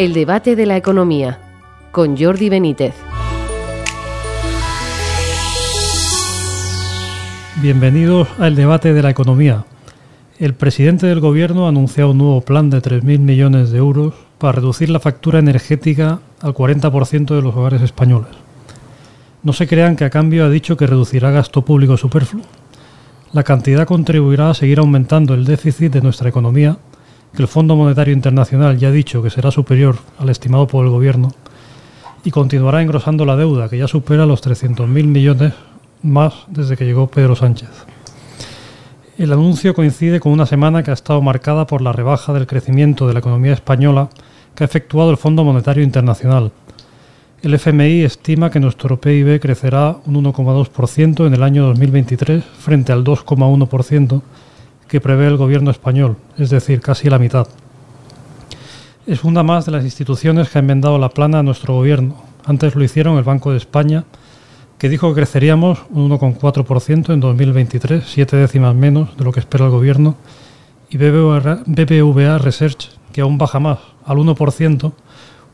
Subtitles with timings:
[0.00, 1.38] El debate de la economía
[1.92, 2.94] con Jordi Benítez.
[7.60, 9.66] Bienvenidos al debate de la economía.
[10.38, 14.52] El presidente del gobierno ha anunciado un nuevo plan de 3.000 millones de euros para
[14.52, 18.30] reducir la factura energética al 40% de los hogares españoles.
[19.42, 22.46] No se crean que a cambio ha dicho que reducirá gasto público superfluo.
[23.34, 26.78] La cantidad contribuirá a seguir aumentando el déficit de nuestra economía
[27.34, 30.90] que el Fondo Monetario Internacional ya ha dicho que será superior al estimado por el
[30.90, 31.32] Gobierno
[32.24, 35.54] y continuará engrosando la deuda, que ya supera los 300.000 millones
[36.02, 37.70] más desde que llegó Pedro Sánchez.
[39.18, 43.06] El anuncio coincide con una semana que ha estado marcada por la rebaja del crecimiento
[43.06, 44.08] de la economía española
[44.54, 46.52] que ha efectuado el Fondo Monetario Internacional.
[47.42, 53.04] El FMI estima que nuestro PIB crecerá un 1,2% en el año 2023 frente al
[53.04, 54.22] 2,1%
[54.90, 57.46] que prevé el gobierno español, es decir, casi la mitad.
[59.06, 62.16] Es una más de las instituciones que han vendado la plana a nuestro gobierno.
[62.44, 64.04] Antes lo hicieron el Banco de España,
[64.78, 69.66] que dijo que creceríamos un 1,4% en 2023, siete décimas menos de lo que espera
[69.66, 70.16] el gobierno,
[70.90, 74.92] y BBVA, Research, que aún baja más, al 1%,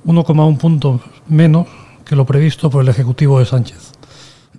[0.07, 1.67] 1,1 puntos menos
[2.07, 3.93] que lo previsto por el Ejecutivo de Sánchez.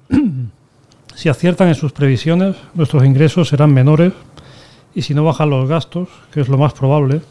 [1.15, 4.13] si aciertan en sus previsiones, nuestros ingresos serán menores
[4.97, 7.21] y si no bajan los gastos, que es lo más probable,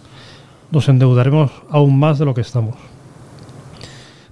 [0.71, 2.77] nos endeudaremos aún más de lo que estamos.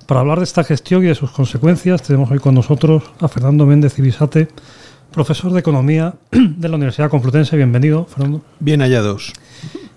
[0.06, 3.66] Para hablar de esta gestión y de sus consecuencias, tenemos hoy con nosotros a Fernando
[3.66, 4.46] Méndez Ibisate,
[5.10, 7.56] profesor de Economía de la Universidad Complutense.
[7.56, 8.41] Bienvenido, Fernando.
[8.60, 9.32] Bien hallados.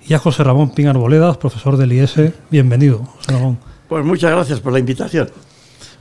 [0.08, 2.16] Y a José Ramón Pin Arboledas, profesor del IES.
[2.50, 3.60] Bienvenido, José Ramón.
[3.88, 5.30] Pues muchas gracias por la invitación.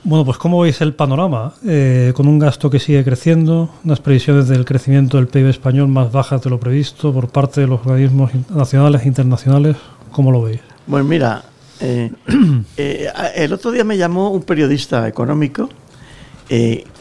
[0.03, 1.53] Bueno, pues ¿cómo veis el panorama?
[1.65, 6.11] Eh, con un gasto que sigue creciendo, unas previsiones del crecimiento del PIB español más
[6.11, 9.75] bajas de lo previsto por parte de los organismos nacionales e internacionales,
[10.11, 10.61] ¿cómo lo veis?
[10.89, 11.43] Pues mira,
[11.81, 12.11] eh,
[12.77, 15.69] eh, el otro día me llamó un periodista económico,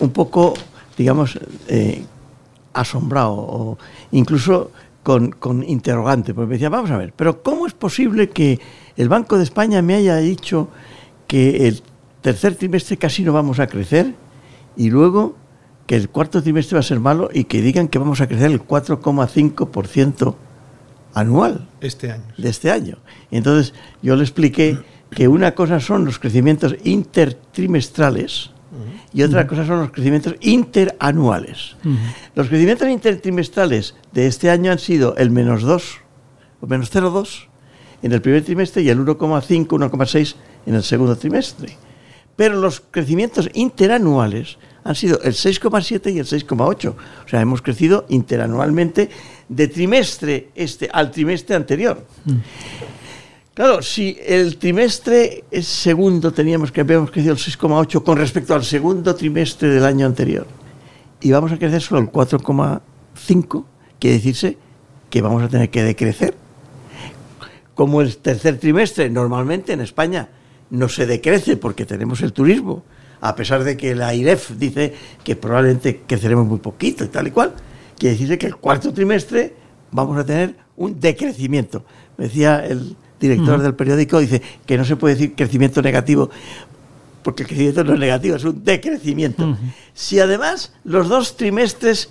[0.00, 0.54] un poco,
[0.98, 1.38] digamos,
[2.72, 3.78] asombrado o
[4.10, 4.72] incluso
[5.04, 8.58] con, con interrogante, porque me decía, vamos a ver, pero ¿cómo es posible que
[8.96, 10.68] el Banco de España me haya dicho
[11.28, 11.82] que el
[12.26, 14.12] tercer trimestre casi no vamos a crecer
[14.76, 15.36] y luego
[15.86, 18.50] que el cuarto trimestre va a ser malo y que digan que vamos a crecer
[18.50, 20.34] el 4,5%
[21.14, 21.68] anual.
[21.80, 22.24] Este año.
[22.36, 22.98] De este año.
[23.30, 24.76] Entonces yo le expliqué
[25.12, 28.50] que una cosa son los crecimientos intertrimestrales
[29.14, 31.76] y otra cosa son los crecimientos interanuales.
[32.34, 35.98] Los crecimientos intertrimestrales de este año han sido el menos 2
[36.60, 37.46] o menos 0,2
[38.02, 40.34] en el primer trimestre y el 1,5, 1,6
[40.66, 41.85] en el segundo trimestre
[42.36, 46.88] pero los crecimientos interanuales han sido el 6,7 y el 6,8.
[46.90, 49.10] O sea, hemos crecido interanualmente
[49.48, 52.06] de trimestre este al trimestre anterior.
[53.54, 59.14] Claro, si el trimestre segundo teníamos que habíamos crecido el 6,8 con respecto al segundo
[59.14, 60.46] trimestre del año anterior
[61.22, 63.64] y vamos a crecer solo el 4,5,
[63.98, 64.58] quiere decirse
[65.08, 66.34] que vamos a tener que decrecer.
[67.74, 70.28] Como el tercer trimestre normalmente en España
[70.70, 72.84] no se decrece porque tenemos el turismo,
[73.20, 74.94] a pesar de que la IREF dice
[75.24, 77.54] que probablemente creceremos muy poquito y tal y cual,
[77.98, 79.54] quiere decir que el cuarto trimestre
[79.90, 81.84] vamos a tener un decrecimiento.
[82.16, 86.30] Me decía el director del periódico, dice que no se puede decir crecimiento negativo,
[87.22, 89.56] porque el crecimiento no es negativo, es un decrecimiento.
[89.94, 92.10] Si además los dos trimestres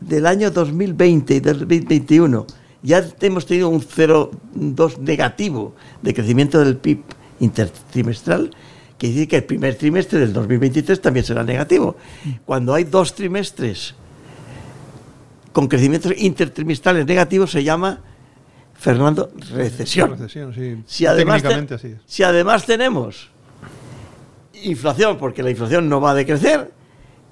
[0.00, 2.46] del año 2020 y del 2021
[2.82, 6.98] ya hemos tenido un 0,2 negativo de crecimiento del PIB
[7.40, 8.50] intertrimestral,
[8.98, 11.96] que dice que el primer trimestre del 2023 también será negativo.
[12.44, 13.94] Cuando hay dos trimestres
[15.52, 18.00] con crecimientos intertrimestrales negativos se llama,
[18.74, 20.16] Fernando, recesión.
[20.86, 21.42] si, además
[22.06, 23.30] si además tenemos
[24.62, 26.70] inflación, porque la inflación no va a decrecer,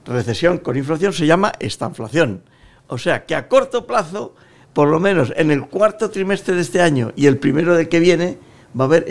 [0.06, 2.42] recesión con inflación se llama estanflación.
[2.86, 4.34] O sea que a corto plazo,
[4.72, 8.00] por lo menos en el cuarto trimestre de este año y el primero del que
[8.00, 8.38] viene,
[8.78, 9.04] va a haber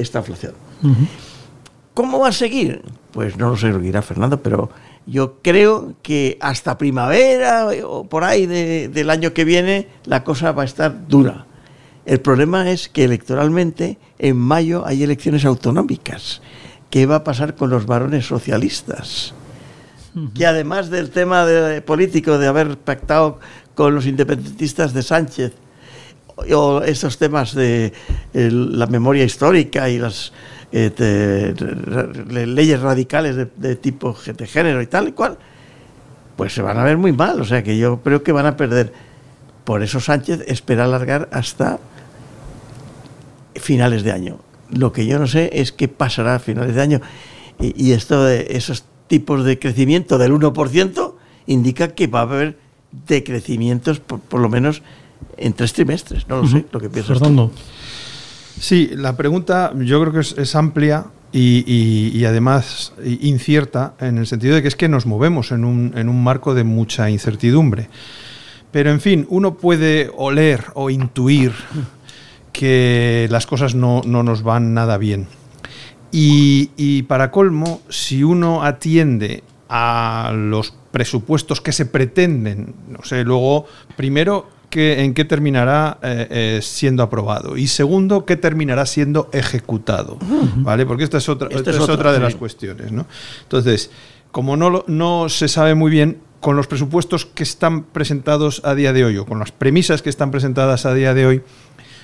[1.94, 2.82] ¿Cómo va a seguir?
[3.12, 4.70] Pues no lo sé lo que dirá Fernando, pero
[5.06, 10.64] yo creo que hasta primavera o por ahí del año que viene la cosa va
[10.64, 11.46] a estar dura.
[12.06, 16.42] El problema es que electoralmente en mayo hay elecciones autonómicas.
[16.90, 19.34] ¿Qué va a pasar con los varones socialistas?
[20.36, 21.46] Que además del tema
[21.86, 23.40] político de haber pactado
[23.74, 25.54] con los independentistas de Sánchez
[26.36, 27.94] o esos temas de
[28.34, 30.34] la memoria histórica y las
[30.72, 31.54] eh,
[32.30, 35.38] leyes radicales de, tipo de género y tal y cual,
[36.36, 37.40] pues se van a ver muy mal.
[37.40, 38.92] O sea que yo creo que van a perder.
[39.64, 41.80] Por eso Sánchez espera alargar hasta
[43.56, 44.40] finales de año.
[44.72, 47.02] Lo que yo no sé es qué pasará a finales de año.
[47.60, 51.14] Y, esto de esos tipos de crecimiento del 1%
[51.46, 52.58] indica que va a haber
[53.08, 54.82] decrecimientos por lo menos
[55.38, 56.28] en tres trimestres.
[56.28, 57.20] No lo sé, lo que piensas.
[57.20, 57.52] Fernando.
[58.60, 64.62] Sí, la pregunta yo creo que es, amplia y, además incierta en el sentido de
[64.62, 67.90] que es que nos movemos en un, en un marco de mucha incertidumbre.
[68.74, 71.54] Pero en fin, uno puede oler o intuir
[72.54, 75.28] que las cosas no, nos van nada bien.
[76.12, 83.66] Y, para colmo, si uno atiende a los presupuestos que se pretenden, no sé, luego,
[83.96, 90.18] primero, en qué terminará eh, eh, siendo aprobado y segundo, qué terminará siendo ejecutado,
[90.58, 90.86] ¿vale?
[90.86, 93.06] Porque esta es otra, esta es, otra, de las cuestiones, ¿no?
[93.44, 93.92] Entonces,
[94.31, 98.92] como no, no se sabe muy bien, con los presupuestos que están presentados a día
[98.92, 101.42] de hoy o con las premisas que están presentadas a día de hoy,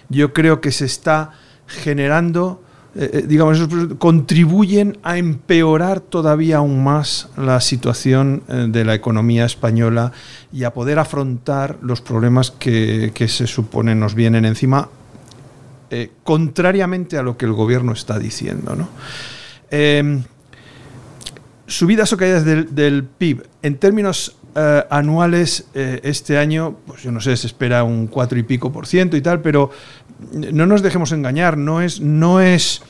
[0.07, 1.31] yo creo que se está
[1.67, 2.63] generando,
[2.95, 3.59] eh, eh, digamos,
[3.99, 10.11] contribuyen a empeorar todavía aún más la situación eh, de la economía española
[10.51, 14.89] y a poder afrontar los problemas que, se supone nos vienen encima,
[16.23, 18.75] contrariamente a lo que el gobierno está diciendo.
[18.75, 18.89] ¿no?
[19.69, 20.23] Em,
[21.67, 23.43] subidas o caídas del, PIB.
[23.61, 24.35] En términos
[24.89, 29.17] anuales este año, pues yo no sé, se espera un 4 y pico por ciento
[29.17, 29.71] y tal, pero
[30.31, 32.81] no nos dejemos engañar, no es, no es,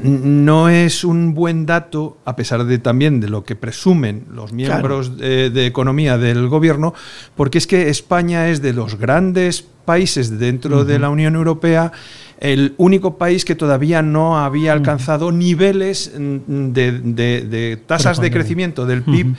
[0.00, 5.16] no es un buen dato, a pesar de también de lo que presumen los miembros
[5.18, 6.94] de, economía del gobierno,
[7.36, 11.92] porque es que España es de los grandes países dentro de la Unión Europea
[12.38, 19.36] el único país que todavía no había alcanzado niveles de, tasas de crecimiento del PIB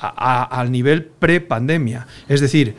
[0.00, 2.06] al nivel pre-pandemia.
[2.28, 2.74] Es decir,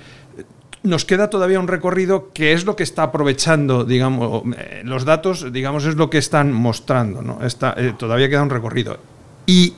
[0.83, 5.51] nos queda todavía un recorrido que es lo que está aprovechando, digamos, eh, los datos,
[5.53, 7.43] digamos, es lo que están mostrando, ¿no?
[7.45, 8.97] Está, eh, todavía queda un recorrido.
[9.45, 9.75] Y,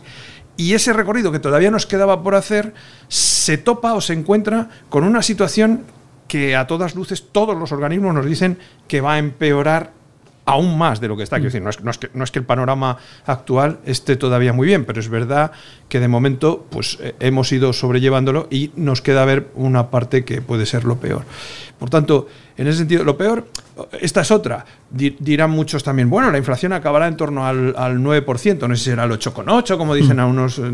[0.55, 2.73] y, ese recorrido que todavía nos quedaba por hacer
[3.07, 5.83] se topa o se encuentra con una situación
[6.27, 8.57] que a todas luces todos los organismos nos dicen
[8.87, 9.91] que va a empeorar
[10.45, 11.37] aún más de lo que está.
[11.37, 11.53] Quiero mm.
[11.53, 14.99] decir, no es, que, no es que el panorama actual esté todavía muy bien, pero
[14.99, 15.51] es verdad
[15.93, 20.41] que de momento pues, eh, hemos ido sobrellevándolo y nos queda ver una parte que
[20.41, 21.23] puede ser lo peor.
[21.77, 22.25] Por tanto,
[22.57, 23.45] en ese sentido, lo peor,
[24.01, 24.65] esta es otra.
[24.89, 29.03] Dirán muchos también, bueno, la inflación acabará en torno al, 9%, no sé si será
[29.03, 30.19] el 8,8, como dicen mm.
[30.19, 30.57] a unos.
[30.57, 30.71] Eh,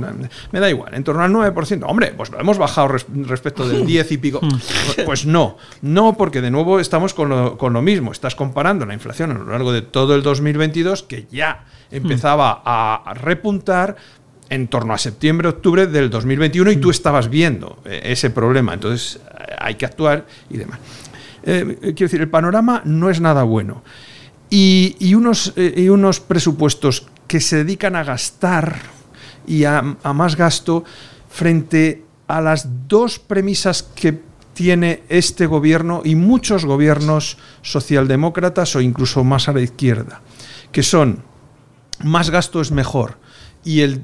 [0.51, 1.83] me da igual, en torno al 9%.
[1.85, 4.39] Hombre, pues lo hemos bajado respecto del 10 y pico.
[4.41, 5.03] Mm.
[5.05, 8.13] Pues no, no, porque de nuevo estamos con lo, con lo mismo.
[8.13, 13.13] Estás comparando la inflación a lo largo de todo el 2022, que ya empezaba a
[13.15, 13.95] repuntar,
[14.49, 18.73] en torno a septiembre, octubre del 2021 y tú estabas viendo eh, ese problema.
[18.73, 20.79] Entonces eh, hay que actuar y demás.
[21.43, 23.83] Eh, quiero decir, el panorama no es nada bueno.
[24.51, 28.79] Y, unos, y unos presupuestos que se dedican a gastar
[29.45, 30.83] y a, más gasto
[31.29, 34.19] frente a las dos premisas que
[34.55, 40.21] tiene este gobierno y muchos gobiernos socialdemócratas o incluso más a la izquierda,
[40.71, 41.21] que son
[42.03, 43.19] más gasto es mejor
[43.63, 44.03] y el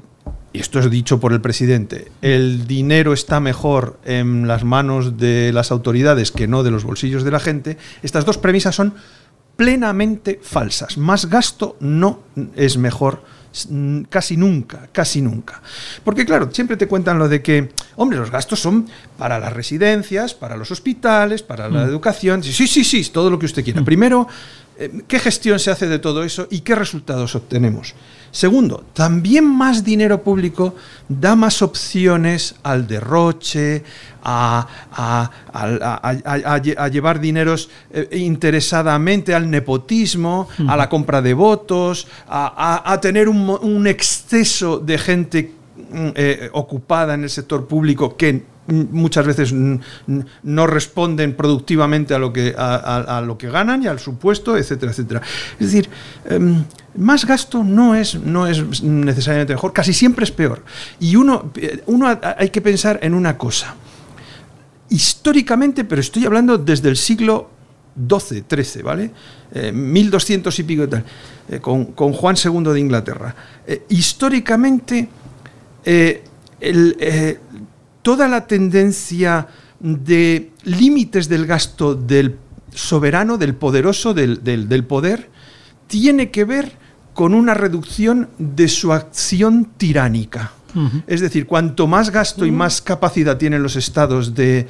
[0.56, 5.52] y esto es dicho por el presidente, el dinero está mejor en las manos de
[5.52, 8.94] las autoridades que no de los bolsillos de la gente, estas dos premisas son
[9.56, 10.96] plenamente falsas.
[10.96, 12.22] Más gasto no
[12.54, 13.22] es mejor
[14.08, 15.60] casi nunca, casi nunca.
[16.02, 18.86] Porque claro, siempre te cuentan lo de que, hombre, los gastos son
[19.18, 21.88] para las residencias, para los hospitales, para la mm.
[21.88, 22.42] educación.
[22.42, 23.82] Sí, sí, sí, todo lo que usted quiera.
[23.82, 23.84] Mm.
[23.84, 24.26] Primero,
[24.78, 27.94] eh, ¿qué gestión se hace de todo eso y qué resultados obtenemos?
[28.36, 30.74] Segundo, también más dinero público
[31.08, 33.82] da más opciones al derroche,
[34.22, 34.68] a,
[36.92, 44.80] llevar dineros eh, interesadamente al nepotismo, a la compra de votos, a, tener un, exceso
[44.80, 45.52] de gente
[45.90, 52.32] mm, eh, ocupada en el sector público que muchas veces no responden productivamente a lo
[52.32, 55.22] que, a, lo que ganan y al supuesto, etcétera, etcétera.
[55.58, 55.88] Es decir,
[56.24, 56.64] em,
[56.96, 60.62] más gasto no es, no es necesariamente mejor, casi siempre es peor.
[61.00, 61.52] Y uno,
[61.86, 63.74] uno hay que pensar en una cosa.
[64.88, 67.50] Históricamente, pero estoy hablando desde el siglo
[67.96, 69.10] XII, XIII, ¿vale?
[69.72, 71.04] 1200 eh, y pico y tal,
[71.48, 73.34] eh, con, Juan II de Inglaterra.
[73.66, 75.08] Eh, históricamente,
[78.06, 79.48] toda la tendencia
[79.80, 82.36] de límites del gasto del
[82.72, 85.28] soberano, del poderoso, del, del poder,
[85.88, 86.70] tiene que ver
[87.14, 90.52] con una reducción de su acción tiránica.
[91.08, 94.68] Es decir, cuanto más gasto y más capacidad tienen los estados de,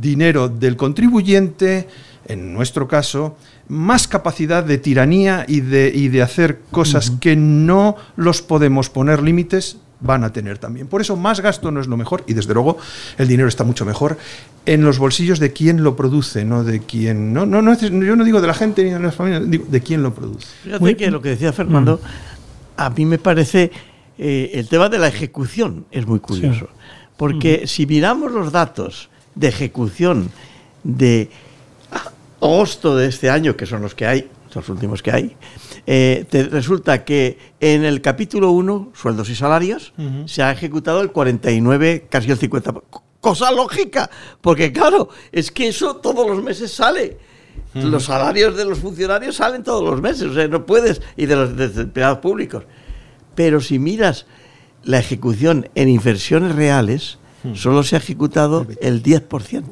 [0.00, 1.88] dinero del contribuyente,
[2.26, 3.36] en nuestro caso,
[3.66, 9.20] más capacidad de tiranía y de, y de hacer cosas que no los podemos poner
[9.20, 10.86] límites van a tener también.
[10.86, 12.78] Por eso más gasto no es lo mejor y desde luego
[13.16, 14.16] el dinero está mucho mejor
[14.66, 18.24] en los bolsillos de quien lo produce, no de quien no no, no yo no
[18.24, 20.46] digo de la gente ni de las familias, digo de quién lo produce.
[20.62, 22.00] Fíjate que lo que decía Fernando
[22.76, 23.72] a mí me parece
[24.18, 26.68] eh, el tema de la ejecución es muy curioso,
[27.16, 30.30] porque si miramos los datos de ejecución
[30.84, 31.30] de
[32.40, 35.36] agosto de este año, que son los que hay, son los últimos que hay,
[35.86, 39.92] eh, te resulta que en el capítulo 1, sueldos y salarios,
[40.26, 42.82] se ha ejecutado el 49, casi el 50%.
[43.20, 44.08] Cosa lógica,
[44.40, 47.18] porque claro, es que eso todos los meses sale.
[47.74, 51.36] Los salarios de los funcionarios salen todos los meses, o sea, no puedes, y de
[51.36, 52.64] los empleados públicos.
[53.34, 54.26] Pero si miras
[54.82, 57.18] la ejecución en inversiones reales,
[57.54, 59.62] solo se ha ejecutado el 10%.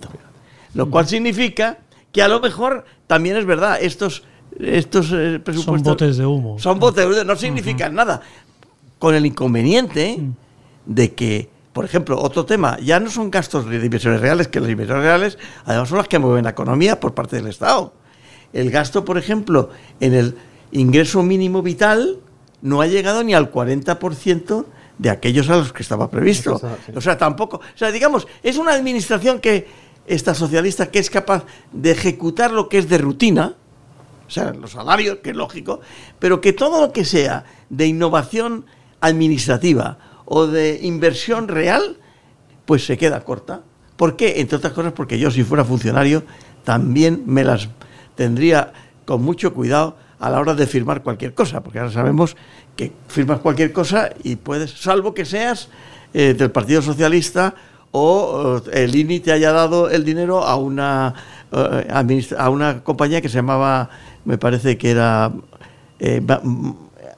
[0.75, 1.79] Lo cual significa
[2.13, 4.25] que a lo mejor también es verdad, estos,
[4.61, 5.85] estos eh, presupuestos...
[5.85, 6.59] Son botes de humo.
[6.59, 8.21] Son botes de humo, no significan nada.
[8.99, 10.33] Con el inconveniente Mm.
[10.87, 14.71] de que, por ejemplo, otro tema, ya no son gastos de inversiones reales, que las
[14.71, 17.93] inversiones reales además son las que mueven la economía por parte del Estado.
[18.53, 19.71] El gasto, por ejemplo,
[20.01, 20.37] en el
[20.73, 22.19] ingreso mínimo vital
[22.63, 24.65] no ha llegado ni al 40%
[24.99, 26.61] de aquellos a los que estaba previsto.
[26.95, 27.59] O sea, tampoco.
[27.59, 29.67] O sea, digamos, es una administración que,
[30.07, 33.55] esta socialista, que es capaz de ejecutar lo que es de rutina,
[34.27, 35.81] o sea, los salarios, que es lógico,
[36.19, 38.67] pero que todo lo que sea de innovación
[39.01, 41.99] administrativa o de inversión real,
[42.65, 43.63] pues se queda corta.
[43.97, 44.41] ¿Por qué?
[44.41, 46.25] Entre otras cosas porque yo si fuera funcionario
[46.65, 47.69] también me las
[48.15, 48.73] tendría
[49.05, 52.37] con mucho cuidado a la hora de firmar cualquier cosa, porque ahora sabemos
[52.75, 55.69] que firmas cualquier cosa y puedes, salvo que seas
[56.13, 57.55] eh, del Partido Socialista
[57.93, 61.15] o eh, el INI te haya dado el dinero a una
[61.53, 63.89] eh, a una compañía que se llamaba,
[64.27, 65.33] me parece que era
[65.99, 66.21] eh,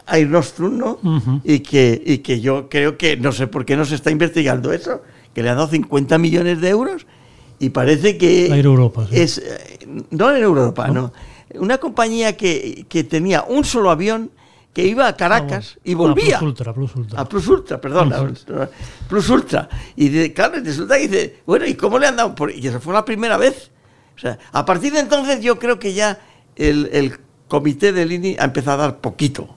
[0.07, 0.99] Air Nostrum, ¿no?
[1.45, 4.73] Y, que, y que yo creo que no sé por qué no se está investigando
[4.73, 5.03] eso,
[5.35, 7.07] que le han dado 50 millones de euros
[7.59, 9.17] y parece que Air Europa, sí.
[9.21, 11.12] es eh, no en Europa, no.
[11.55, 14.31] Una compañía que, que tenía un solo avión
[14.75, 16.37] que iba a Caracas y volvía.
[16.37, 17.21] A Plus Ultra, Plus Ultra.
[17.21, 18.12] A Plus Ultra, perdón.
[18.12, 18.69] a
[19.09, 19.69] Plus Ultra.
[19.97, 22.35] Y de- claro, resulta que dice, bueno, ¿y cómo le han dado?
[22.35, 22.53] Por?
[22.53, 23.71] Y esa fue la primera vez.
[24.15, 26.19] O sea, a partir de entonces yo creo que ya
[26.59, 27.12] el, el
[27.49, 29.49] comité del INI ha empezado a dar poquito.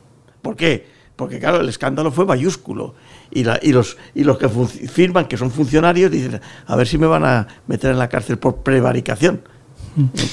[0.42, 0.88] ¿Por qué?
[1.16, 2.96] Porque claro, el escándalo fue mayúsculo.
[3.32, 6.98] Y, la- y los, y los que firman, que son funcionarios, dicen, a ver si
[6.98, 9.42] me van a meter en la cárcel por prevaricación.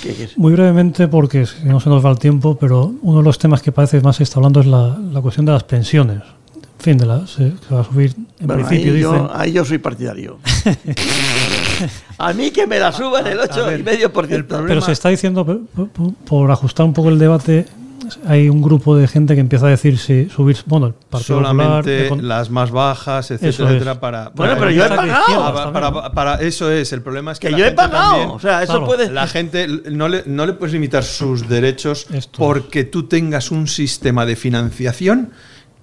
[0.02, 3.38] Que- Muy brevemente, porque si no se nos va el tiempo, pero uno de los
[3.38, 6.22] temas que parece más se está hablando es la, la cuestión de las pensiones.
[6.78, 9.12] En fin, de la, se, se va a subir, en Bueno, principio ahí, dicen...
[9.26, 10.38] yo, ahí yo soy partidario.
[12.18, 14.64] a mí que me la suban el 8,5%.
[14.66, 17.66] Pero se está diciendo, por, por- por ajustar un poco el debate,
[18.26, 22.04] hay un grupo de gente que empieza a decir si subir, bueno, el Partido Solamente
[22.04, 22.24] Popular...
[22.24, 23.70] las más bajas, etcétera, Eso es.
[23.70, 25.24] etcétera, para, Bueno, pero yo he pagado.
[25.44, 25.72] Ah, también.
[25.92, 28.10] para, para- eso es, el problema es que, que la yo he pagado.
[28.12, 28.86] también- o sea, eso Claro.
[28.86, 29.10] puede.
[29.10, 32.28] la gente no le, no le puedes limitar sus derechos Esto es.
[32.38, 35.32] porque tú tengas un sistema de financiación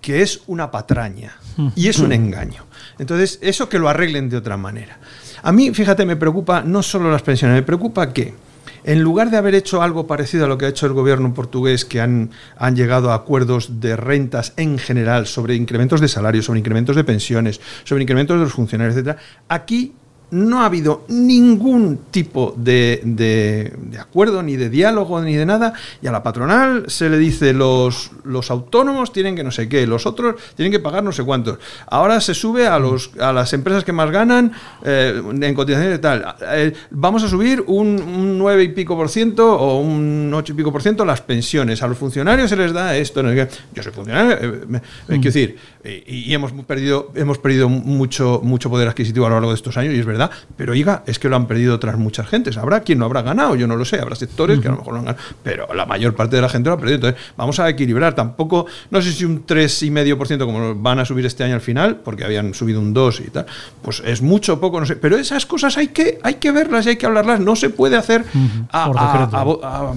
[0.06, 1.36] que es una patraña
[1.76, 2.68] y es un engaño.
[3.00, 5.00] Entonces, eso que lo arreglen de otra manera.
[5.42, 8.36] A mí, fíjate, me preocupa no solo las pensiones, me preocupa que
[8.84, 11.86] en lugar de haber hecho algo parecido a lo que ha hecho el gobierno portugués,
[11.86, 16.60] que han, han llegado a acuerdos de rentas en general sobre incrementos de salarios, sobre
[16.60, 19.18] incrementos de pensiones, sobre incrementos de los funcionarios, etcétera,
[19.50, 19.96] aquí
[20.36, 25.74] no ha habido ningún tipo de, de- de acuerdo, ni de diálogo, ni de nada,
[26.02, 29.88] y a la patronal se le dice los, los autónomos tienen que no sé qué,
[29.88, 31.60] los otros tienen que pagar no sé cuántos.
[31.88, 34.52] Ahora se sube a, los, a las empresas que más ganan
[34.84, 36.36] eh, en cotizaciones y tal.
[36.52, 40.56] Eh, vamos a subir un, un 9 y pico por ciento o un 8 y
[40.56, 41.82] pico por ciento las pensiones.
[41.82, 43.24] A los funcionarios se les da esto.
[43.24, 43.48] no sé.
[43.74, 44.60] Yo soy funcionario, eh,
[45.08, 49.36] quiero decir, eh, y, y hemos perdido, hemos perdido mucho, mucho poder adquisitivo a lo
[49.36, 50.25] largo de estos años, y es verdad,
[50.56, 52.58] pero oiga, es que lo han perdido otras muchas gentes.
[52.58, 54.94] Habrá quien lo habrá ganado, yo no lo sé, habrá sectores que a lo mejor
[54.94, 56.96] lo han ganado, pero la mayor parte de la gente lo ha perdido.
[56.96, 58.14] Entonces, vamos a equilibrar.
[58.16, 62.24] Tampoco, no sé si un 3,5% como van a subir este año al final, porque
[62.24, 63.46] habían subido un 2 y tal,
[63.82, 64.96] pues es mucho poco, no sé.
[64.96, 67.40] Pero esas cosas hay que, hay que verlas y hay que hablarlas.
[67.40, 68.26] No se puede hacer
[68.72, 69.94] a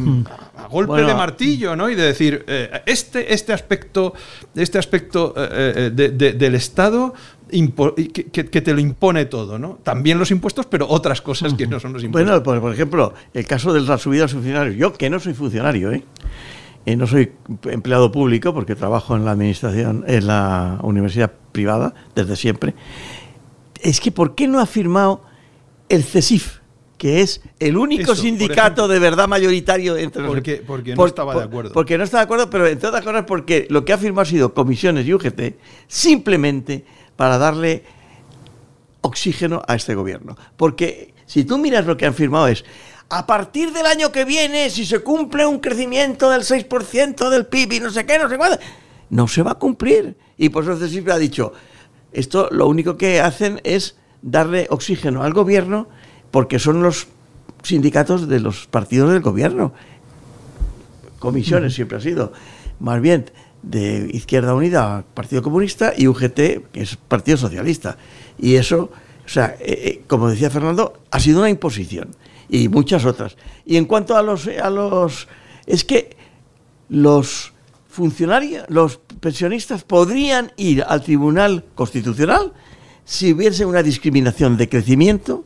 [0.69, 1.89] golpe Bueno, de martillo, ¿no?
[1.91, 4.15] Y de decir, eh, este, este aspecto,
[4.55, 7.15] este aspecto eh, eh, de- de- del Estado
[7.49, 9.79] que, te lo impone todo, ¿no?
[9.83, 12.29] También los impuestos, pero otras cosas que no son los impuestos.
[12.31, 14.77] Bueno, por, por ejemplo, el caso de la subida a funcionarios.
[14.77, 16.05] Yo, que no soy funcionario, ¿eh?
[16.85, 17.33] Eh, no soy
[17.65, 22.75] empleado público porque trabajo en la administración, en la universidad privada desde siempre.
[23.81, 25.23] Es que, ¿por qué no ha firmado
[25.89, 26.58] el CESIF
[26.99, 28.89] que es el único Eso, sindicato ejemplo.
[28.89, 31.73] de verdad mayoritario entre los Porque- porque no estaba de acuerdo.
[31.73, 34.27] Porque no estaba de acuerdo, pero entre otras cosas porque lo que ha firmado ha
[34.27, 35.55] sido comisiones y UGT
[35.87, 36.85] simplemente
[37.17, 37.85] para darle
[39.01, 40.37] oxígeno a este gobierno.
[40.57, 42.65] Porque si tú miras lo que han firmado es,
[43.11, 47.73] a partir del año que viene, si se cumple un crecimiento del 6% del PIB
[47.75, 48.59] y no sé qué, no sé cuánto,
[49.11, 50.17] no se va a cumplir.
[50.37, 51.53] Y por eso siempre ha dicho,
[52.13, 55.89] esto lo único que hacen es darle oxígeno al gobierno
[56.31, 57.09] porque son los
[57.63, 59.73] sindicatos de los partidos del gobierno.
[61.19, 62.33] Comisiones siempre ha sido.
[62.81, 63.27] Más bien
[63.63, 67.97] de Izquierda Unida, Partido Comunista, y UGT, que es Partido Socialista.
[68.39, 68.91] Y eso,
[69.25, 72.15] o sea, eh, eh, como decía Fernando, ha sido una imposición.
[72.49, 73.37] Y muchas otras.
[73.67, 75.29] Y en cuanto a los, a los
[75.67, 76.17] es que
[76.89, 77.53] los
[77.89, 82.53] funcionarios, los pensionistas podrían ir al Tribunal Constitucional
[83.05, 85.45] si hubiese una discriminación de crecimiento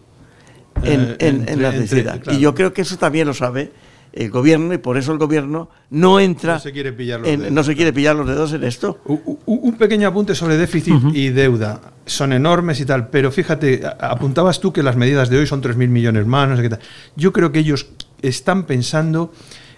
[0.83, 2.21] en, Eh, en- la entre- necesidad.
[2.21, 2.39] claro.
[2.39, 3.73] Y yo creo que eso también lo sabe
[4.13, 7.41] el gobierno y por eso el gobierno no entra, No se quiere pillar los en-
[7.41, 7.53] dedos.
[7.55, 8.99] no se quiere pillar los dedos en esto.
[9.47, 11.81] Un pequeño apunte sobre déficit y deuda.
[12.05, 15.89] Son enormes y tal, pero fíjate, apuntabas tú que las medidas de hoy son 3.000
[15.89, 16.81] millones más, no sé qué tal.
[17.17, 17.87] Yo creo que ellos
[18.21, 19.33] están pensando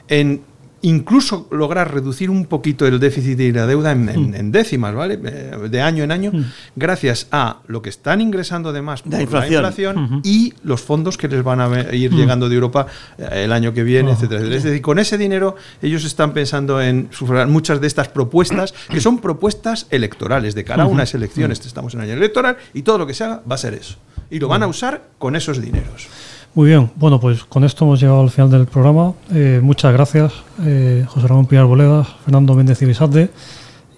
[0.08, 0.42] en
[0.88, 5.18] incluso lograr reducir un poquito el déficit y la deuda en, en- en décimas, ¿vale?
[5.24, 6.32] Eh, De año en año,
[6.76, 10.20] gracias a lo que están ingresando de más por La la inflación.
[10.24, 12.86] y los fondos que les van a ir llegando de Europa
[13.18, 14.56] eh, el año que viene, etcétera, etcétera.
[14.58, 19.00] Es decir, con ese dinero ellos están pensando en sufragar muchas de estas propuestas, que
[19.00, 23.06] son propuestas electorales, de cara a unas elecciones, estamos en año electoral, y todo lo
[23.06, 23.96] que se haga va a ser eso.
[24.30, 26.08] Y lo van a usar con esos dineros.
[26.54, 29.14] Muy bien, bueno, pues con esto hemos llegado al final del programa.
[29.32, 30.32] Eh, muchas gracias,
[30.62, 33.30] eh, José Ramón Pilar Boledas, Fernando Méndez Ibisate,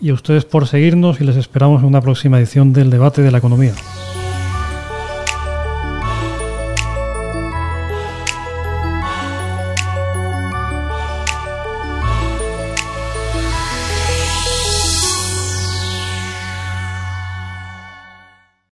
[0.00, 3.30] y a ustedes por seguirnos y les esperamos en una próxima edición del debate de
[3.30, 3.74] la economía.